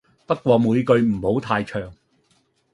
[0.25, 1.93] 不過每句唔好太長